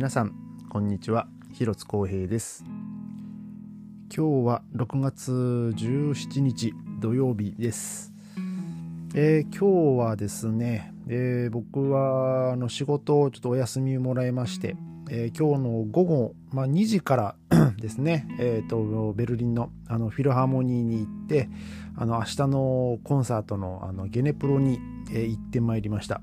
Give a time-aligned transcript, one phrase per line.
[0.00, 0.32] 皆さん
[0.70, 1.28] こんにちは。
[1.52, 2.64] 広津光平です。
[4.10, 5.30] 今日は6月
[5.76, 8.10] 17日土曜日です、
[9.14, 14.74] えー今日はですね、えー僕はあの仕事をちょっとお休みもらいまして、
[15.10, 17.34] えー今日の午後、まあ、2時から
[17.76, 21.50] ですね、えーとベルリンのあのフィルハーモニーに行って
[21.94, 24.80] あの明日のコンサートのあのゲネプロに、
[25.10, 26.22] えー行ってまいりました。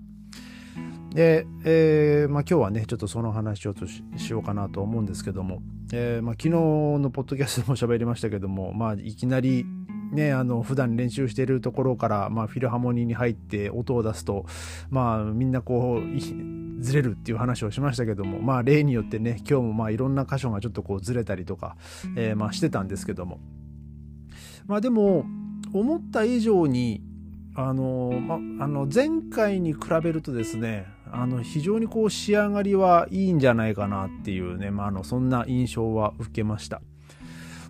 [1.18, 9.66] で、えーまあ、今日はねちょっとその話をとしようかなと思うんですけども、えーまあ、昨日のポッドキャストでも喋りましたけども、 まあ、いきなり
[10.12, 14.46] ねあの普段練習しているところから、まあ、フィルハーモニーに入って音を出すと、
[14.92, 21.78] まあ、みんなこうずれるっていう話をしましたけども、まあ、例によってね今日もまあいろんな箇所がちょっとこうずれたりとか、
[22.16, 23.40] えーまあ、してたんですけども。
[24.68, 25.26] まあでも
[25.74, 27.02] 思った以上に
[27.56, 36.82] あのまああの前回に比べるとですねあの非常にこう仕上がりはいいんじゃないかなっていうね、まあ、あのそんな印象は受けました。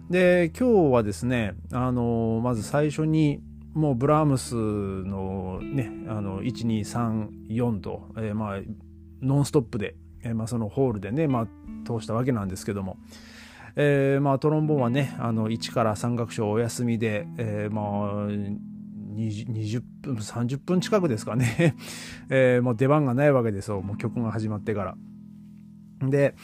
[0.10, 3.42] で今日はですねあのまず最初に
[3.74, 8.60] もうブラームスのねあの1234と、えーまあ
[9.20, 11.48] ノンストップで、えーまあ、そのホールでね、まあ、
[11.88, 12.98] 通したわけなんですけども
[13.76, 18.77] えーまあ、トロンボーンはねあの1から3楽章お休みで、えーまあ
[19.18, 21.76] 20, 分30分近くですかね、
[22.30, 23.82] えーもう出番がないわけですよ。
[23.82, 24.98] もう曲が始まってから。
[26.08, 26.36] で、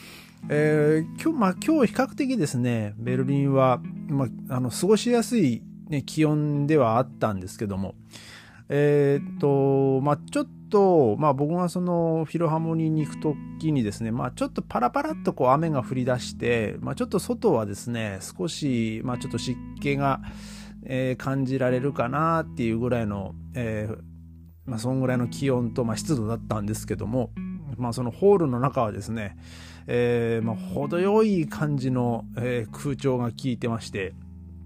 [0.48, 7.94] えー今日まあ、今日比較的ですねベルリンは、まあ、あの過ごしやすい、ね、気温ではあったんですけども。
[8.68, 20.20] えーっとまあちょっと、まあ、僕がそのフィルハモニーに行く時にですね、まあ、ちょっとパラパラっとこう雨が降り出して、まあ、ちょっと外はですね少し、まあ、ちょっと湿気が、
[20.84, 23.98] えー感じられるかなっていうぐらいの、えー
[24.66, 27.30] まあ、そんぐらいの気温と、まあ、湿度だったんですけども、
[27.76, 29.36] まあ、そのホールの中はですね、
[29.86, 34.14] えーまあ、程よい感じの、え空調が効いてまして、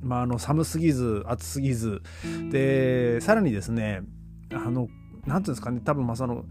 [0.01, 2.03] まあ、あの寒すぎず暑すぎず
[2.51, 4.03] でさらにですね
[4.53, 4.89] あの
[5.27, 6.45] なんていうんですかね多分まあその、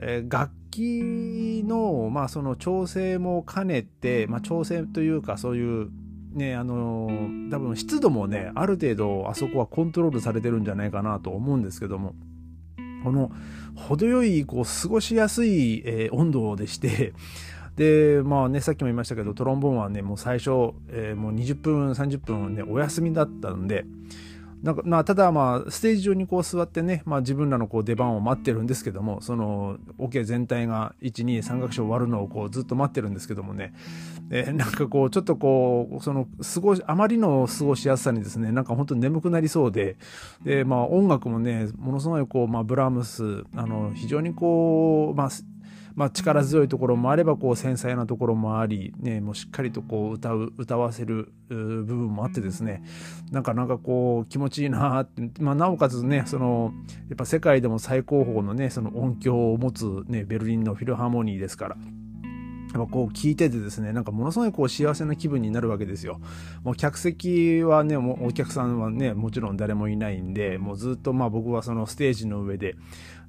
[0.00, 5.90] えー楽器の,、まあその調整も兼ねて、まあ、調整というかそういう
[6.32, 12.14] ねあのー多分湿度もねある程度あそこはコントロールされてるんじゃないかなと思うんですけども
[13.04, 13.30] この
[13.74, 17.14] 程よいこう過ごしやすい、えー温度でして
[17.76, 20.50] でまあねさっきも言いましたけどトロンボーンはねもう最初、
[20.88, 23.84] えーもう20分30分ねお休みだったんで
[24.62, 33.72] なんかまあ、ただまあステージ上にこう座ってね、まあ、自分らのこう出番を待ってるんですけどもそのオ、ケ全体が123楽章終わるのをこうずっと待ってるんですけどもね、
[34.30, 39.96] えーなんかこうちょっとこうその過ごしあまりの過ごしやすさにですねなんか本当に眠くなりそうで
[40.44, 45.30] で、まあ、音楽もねものすごいこう、まあ、ブラームスあの非常にこう、まあ
[45.98, 52.84] まあ、力強いところもあればこう繊細なところもあり、ね、もうしっかりとこう歌う歌わせる部分もあってですね
[53.32, 56.72] なかなかこう気持ちいいなって、まあ、なおかつねその
[57.08, 61.76] やっぱ世界でも最高峰のねその音響を持つ、ね、ベルリンのフィルハーモニーですから。
[62.74, 66.20] やっぱこう聞いててですねなんかものすごいこう幸せな気分になるわけですよ。
[66.64, 72.76] もう客席はねもうお客さんはねもちろん誰もいないんでもうずっとまあ僕はそのステージの上で、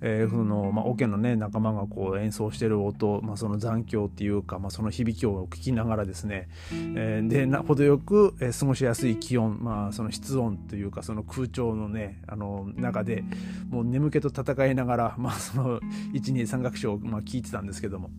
[0.02, 13.24] えーそのまあ、オケのね仲間がこう演奏してる音、まあ、その残響っていうか、まあ、その響きを聞きながらですね、えーでな程よく、過ごしやすい気温、まあ、その室温というかその空調のねあの中で
[13.70, 15.80] もう眠気と戦いながら、まあ、その
[16.14, 18.10] 123楽章を、まあ、聞いてたんですけども。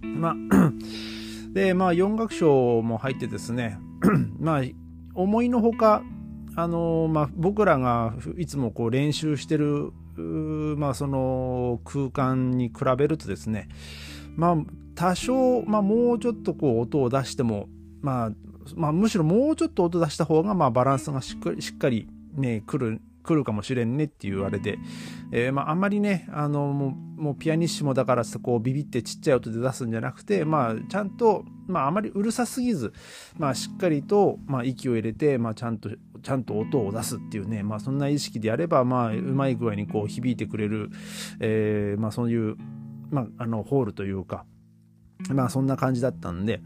[0.00, 0.36] まあ
[1.52, 3.78] でまあ4楽章も入ってですね
[4.38, 4.62] まあ
[5.14, 6.02] 思いのほか
[6.56, 13.68] あの、まあ、僕らがいつもこう練習してるまあ、その空間に比べるとですね
[14.34, 14.56] まあ
[14.94, 17.68] 多少、まあ、もうちょっとこう音を出しても、
[18.00, 18.30] まあ、
[18.74, 24.78] まあむしろもうちょっと音出した方がまあバランスがしっかりしっかりね来る来るかもしれんねって言われて、
[25.32, 32.92] えーまあ、あんまりねあのもうもうピアニッシモだからさこうビビってちっちゃい音で出すんじゃなくて、まあ、ちゃんと、まあ、あまりうるさすぎず、
[33.38, 35.90] まあ、しっかりと、まあ、息を入れて、まあ、ちゃんと
[36.22, 40.90] ちゃんと音を出すっていうね、まあ、そんな意識でやれば、まあ、うまい具合にこう響いてくれる、
[41.40, 42.56] えーまあ、そういう、
[43.10, 44.44] まあ、あのホールというか、
[45.30, 46.60] まあ、そんな感じだったんで。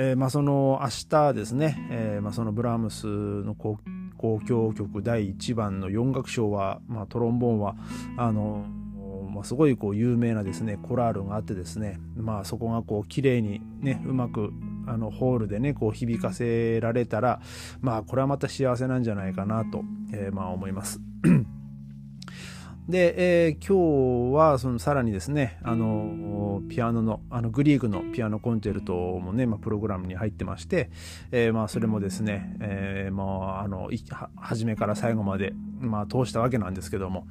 [0.00, 3.76] えーまあ、その明日ですね、えーまあ、そのブラームスの交
[4.22, 7.76] 交響曲第1番の4楽章は、まあ、トロンボーンは
[8.16, 8.64] あの、
[9.30, 14.52] まあ、すごいこう有名なですねコラールがあってですね、まあ、そこがこう綺麗にねうまく
[14.86, 17.40] あのホールでねこう響かせられたら
[17.80, 19.82] まあこれはまた幸せなんじゃないかなと、
[20.12, 21.00] えーまあ思います。
[22.88, 30.90] で、えー、今日はそのさらにですねあのピアノのあのグリーグのピアノコンチェルトもね、まあ、プログラムに入ってまして、
[31.30, 33.90] えー、まあそれもですね、えー、まああの
[34.36, 37.26] 初めから最後まで、まあ、通したわけなんですけども、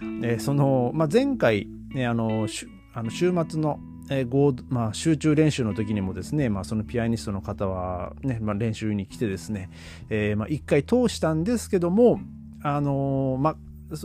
[0.00, 2.46] えー、その、まあ、前回、ね、あの
[2.92, 3.80] あの週末の
[4.10, 9.68] えーまあ、集中練習の時にもですね、まあ、そのピアニストの方はね、まあ、練習に来てですね、
[10.08, 12.18] えーまあ、一回通したんですけども、
[12.62, 13.56] あのー、まあ、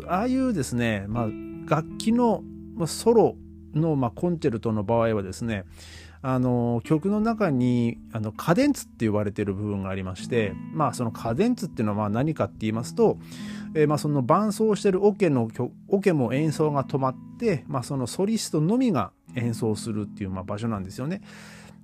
[0.08, 1.28] ああいうですね、まあ、
[1.68, 2.44] 楽器の
[2.86, 3.36] ソロ
[3.74, 5.66] の、まあ、コンチェルトの場合はですね
[6.22, 13.18] あの曲の中にあのカデンツって言われている部分がありましてまあそのカデンツっていうのは何かって言いますと、
[13.76, 15.50] えー、まあその伴奏してるオケの
[15.90, 21.22] オケも演奏が止まって、まあ、そのソリストのみが演奏するっていうまあ場所なんですよね。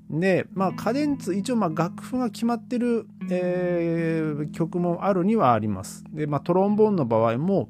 [0.09, 6.03] で、まあ、カデンツ、一応、まあ、楽譜が決まってる、えー、曲もあるにはあります。
[6.09, 7.69] で、まあ、トロンボーンの場合も、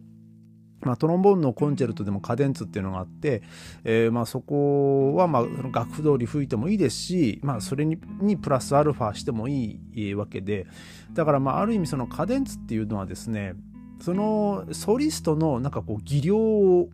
[0.81, 3.41] まあ、トロンボーンのコンチェルトでもカデンツっていうのがあって、
[3.83, 10.67] えー、まあそこはまあ楽譜通り吹いてもいいですし、まあ、それににプラスアルファしてもいいわけで
[11.13, 13.53] だからまあある意味そのカデンツっていうのはですね
[14.01, 16.89] そのソリストのなんかこう技量を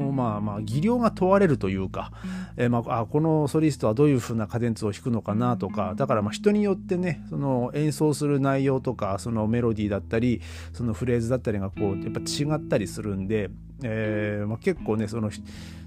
[0.00, 2.12] まあまあ技量が問われるというか、
[2.56, 10.40] えー、まあこのソリストはどういうふうなカデンツを弾くのかなとかだからまあ人によってねその演奏する内容とかそのメロディーだったり
[10.72, 13.50] そのフレーズだったりがこうやっぱ違ったりするんで、
[13.82, 15.30] えーまあ、結構ねその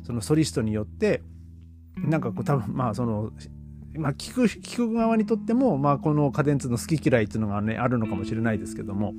[0.03, 1.21] そのソリストによって
[1.97, 3.31] なんかこう多分まあその
[3.97, 9.13] まあ、聞く聞く側にとっても、まあ、このカデンツの好き嫌いっていうのがねあるのかもしれないですけども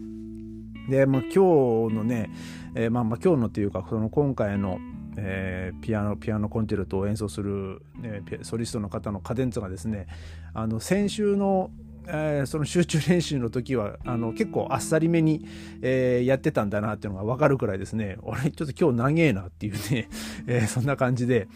[0.88, 2.30] で、まあ、今日のね、
[2.74, 4.78] えー、まあ、まあ今日のというかその今回の、
[5.16, 10.06] えー、ピアノピアノコンチェルトを演奏する、ね、ソリストの方のカデンツがですね
[10.54, 11.70] あの先週の
[12.08, 15.44] えー、その集中練習の時はあの結構あっさりめに、
[15.82, 18.16] えー、やってたんだなっていうのが分かるくらいですね。
[18.22, 20.08] 俺ちょっと今日長えなっていうね、
[20.46, 21.48] えー、そんな感じで。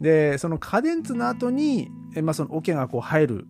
[0.00, 3.46] でそのカデンツの後に、えまあ、そのオケがこう入る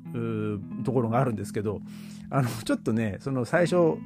[0.85, 1.83] ところがあるんですけど
[2.31, 3.99] あのちょっとねその最初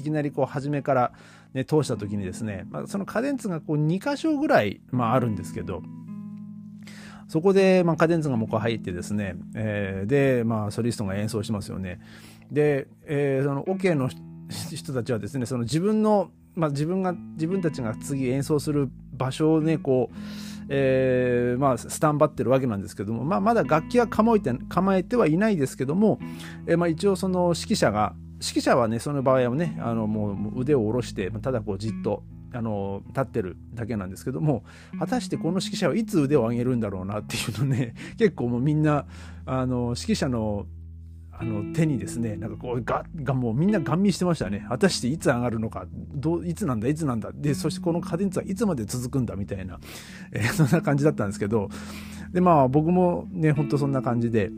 [0.00, 1.12] いきなりこう初めから、
[1.52, 5.82] ね、通した時にですね、まあ、そのカデンツがこう2箇所ぐらい、まあ、あるんですけど
[7.28, 12.00] そこで、まあ、カデンツがもうこう入ってですね、えー、で、まあ、ソリストが演奏しますよね。
[12.50, 14.10] で、えー、そのオ、ケの
[14.48, 20.16] 人たちはですねその自分の、まあ、自分が自分たちが次演奏する場所をねこう
[20.72, 26.20] えー、まあ、スタンバってるわけなんですけども、まあ、まだ楽器は構えて構えてはいないですけども、
[26.68, 32.22] えー、まあ、一応その指揮者が指揮者はねその場合はねあのもう腕を下ろしてただこうじっと
[32.52, 34.64] あの立ってるだけなんですけども
[34.98, 39.06] 果たしてこの指揮者はいつ腕を上げるんだろうなっていうのね 結構もうみんな
[39.46, 40.66] あの指揮者の
[41.32, 49.80] あの手にですねなんかこうががもうみんなガン見してましたね果たしていつ上がるのかどういつなんだいつなんだでそしてこのカデンツはいつまで続くんだみたいな、
[50.32, 51.70] えー、そんな感じだったんですけど
[52.30, 54.50] でまあ僕もねほんとそんな感じで。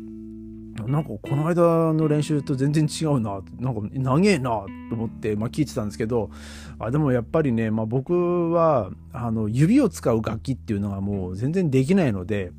[0.86, 6.30] なんかこの間の練習と全然違うななんか長えなと思って、まあ、聞いてたんですけど
[6.78, 12.52] あでもやっぱりね、まあ、僕はあの指を使う楽器っていうのがもう全然できないので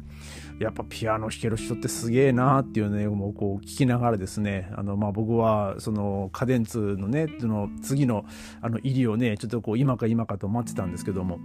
[0.60, 8.26] やっぱピアノ弾ける人ってすげえなっていうねもうこう聞きながらですねあのまあ僕はそのカデンツのねその次の
[8.62, 11.40] あの入りをねちょっとこう今か今かと待ってたんですけども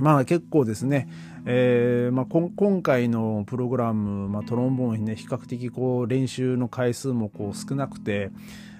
[0.00, 1.08] まあ結構ですね、
[1.46, 8.30] えーまあ、今回のプログラム、まあ、トロンボーンね比較的こう練習の回数もこう少なくて、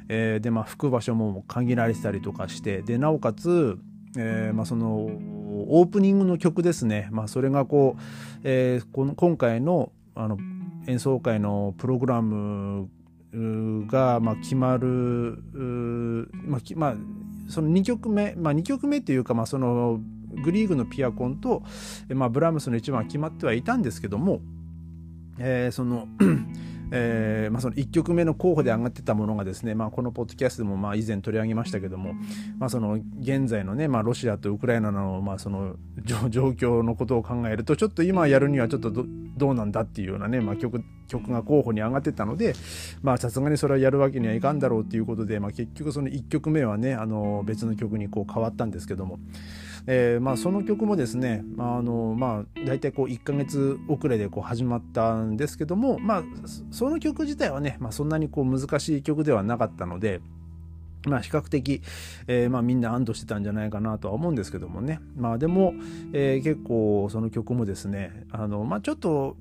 [0.09, 3.79] えー、でまあ吹く場所も限られてたりとかしてでなおかつ、
[4.17, 5.07] えーまあ、その
[5.69, 8.01] オープニングの曲ですね、まあ、それがこう、
[8.45, 10.39] えー、この今回のあの
[10.87, 12.89] 演奏会のプログラム
[13.87, 15.43] がまあ決まる、
[16.47, 16.97] まあまあ、
[17.49, 20.01] その2曲目、まあ、2曲目というか、まあ、その
[20.43, 21.63] グリーグのピアコンと、
[22.09, 24.41] まあ、ブラームスの一番は決まってはいたんですけども、
[25.39, 26.09] えー、その
[26.93, 32.15] えーまあ、その1曲目の候補で上がってたものがですね、まあ、このポッドキャストでもまあ以前取り上げましたけども、
[32.59, 35.75] まあ、その現在のね、まあ、ロシアとウクライナのまあその
[36.05, 42.55] 状況のことを考えるとちょっと今やるにはちょっとどうなんだっていうようなね、まあ、曲曲が候補に上がってたので
[43.19, 49.19] さすがにそれはやるわけにはいかんだろうっていうことで、まあ、結局その1曲目はねあの別の曲にこう変わったんですけども。
[49.87, 56.25] えーまあ、その曲もですね、あのまあ、大体こう1ヶ月遅れでこう始まったんですけども、まあ、
[56.71, 60.21] その曲自体はね、まあ、そんなにこう難しい曲ではなかったので、
[61.07, 61.83] まあ、比較的、
[62.27, 65.01] えー、まあ、みんな安堵してたんじゃないかなとは思うんですけどもね。
[65.15, 65.75] まあ、でも、
[66.13, 69.37] えー、結構その曲もですね、あの、まあ、ちょっと、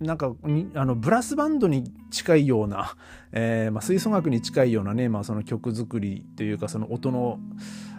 [0.00, 0.32] なんか
[0.74, 2.94] あのブラスバンドに近いような、
[3.32, 7.40] えーまあ、吹奏楽に近いようなね、まあ、その曲作りというかその音の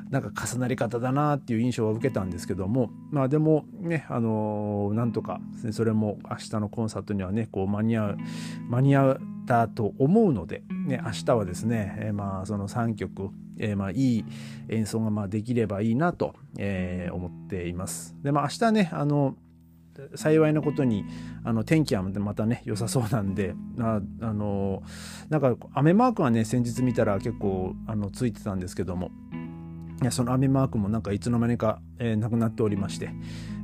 [0.10, 5.40] なんか重なり方だなっていう印象を受けたんですけどもまあでもねあのー、なんとか
[5.72, 8.18] それも明日のコンサートにはねこう間に合う
[8.70, 14.26] 間に合ったと思うので、ね、明日はですね、えー、まあその3曲、えー、まあいい
[14.70, 18.16] 演奏がまあできればいいなと、えー、思っています。
[18.24, 19.36] でまあ明日ねあの
[20.16, 21.04] 幸いなことに
[21.44, 24.82] あの天気はまたね良さそうなんでああの
[25.30, 29.12] なんか雨マークはね先日見たら結構あのついてたんですけども
[30.12, 33.12] その雨マークもなんかいつの間にか、えー、なくなっておりまして、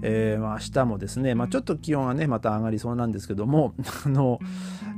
[0.02, 3.74] えーまあ、明日もですね、まあ、ちょっと気温はねまた上がりそうなんですけども
[4.06, 4.40] あの、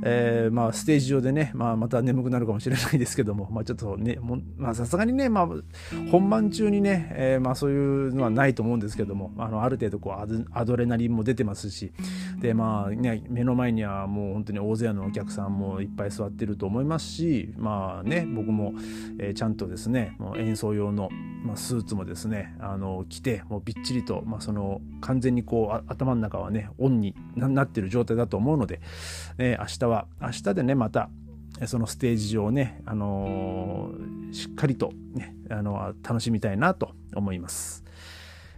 [0.02, 4.18] えーまあ、ステージ上でね、まあ、また眠くなるかもしれないですけども、まあ、ちょっとね
[4.74, 5.48] さすがにね、まあ、
[6.10, 11.92] 本番中にね、えーまあ、そういうのはないと思うんですけどもあのある程度こうアドレナリンも出てますし
[12.40, 18.74] で、まあね、目の前にはもう本当に大勢のお客さんもいっぱい座ってると思いますし、まあね、僕も、
[19.18, 21.08] えー、ちゃんとですねもう演奏用の、
[21.44, 28.80] まあ、スーツもですねあの着てもうびっちりと、まあ、その完全にこう頭の中はねオンになってる状態だと思うので、
[29.38, 31.10] えー、明日は明日でねまた
[31.66, 37.84] そのステージ上をね、あのー、しっかりとね、あのー、楽しみたいなと思います。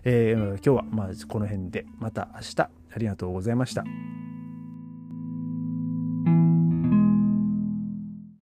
[0.05, 3.85] えー、今日はまあこの辺でまた明日ありがとうございました。